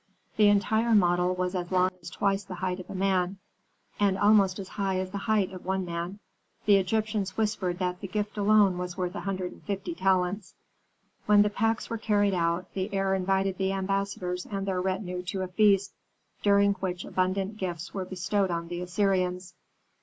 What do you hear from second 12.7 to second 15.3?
the heir invited the ambassadors and their retinue